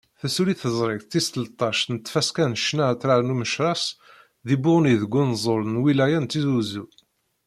Tessuli 0.19 0.55
teẓrigt 0.61 1.07
tis 1.11 1.27
tleṭṭac 1.29 1.79
n 1.93 1.95
tfaska 1.97 2.45
n 2.49 2.59
ccna 2.61 2.85
atrar 2.91 3.21
n 3.23 3.33
Umecras 3.33 3.83
di 4.47 4.55
Buɣni 4.63 4.95
deg 5.01 5.13
unẓul 5.21 5.61
n 5.67 5.79
lwilaya 5.81 6.19
n 6.21 6.25
Tizi 6.31 6.51
Uzzu. 6.59 6.85